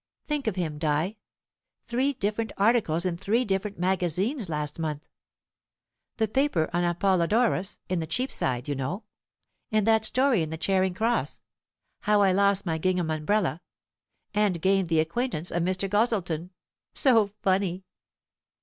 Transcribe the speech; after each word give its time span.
Think 0.25 0.47
of 0.47 0.55
him, 0.55 0.79
Di 0.79 1.15
three 1.85 2.13
different 2.13 2.51
articles 2.57 3.05
in 3.05 3.17
three 3.17 3.45
different 3.45 3.77
magazines 3.77 4.49
last 4.49 4.79
month! 4.79 5.05
The 6.17 6.27
paper 6.27 6.71
on 6.73 6.83
Apollodorus, 6.83 7.77
in 7.87 7.99
the 7.99 8.07
Cheapside, 8.07 8.67
you 8.67 8.73
know; 8.73 9.03
and 9.71 9.85
that 9.85 10.03
story 10.03 10.41
in 10.41 10.49
the 10.49 10.57
Charing 10.57 10.95
Cross 10.95 11.41
'How 11.99 12.23
I 12.23 12.31
lost 12.31 12.65
my 12.65 12.79
Gingham 12.79 13.11
Umbrella, 13.11 13.61
and 14.33 14.59
gained 14.59 14.89
the 14.89 14.99
Acquaintance 15.01 15.51
of 15.51 15.61
Mr. 15.61 15.87
Gozzleton.' 15.87 16.49
So 16.95 17.27
funny! 17.43 17.83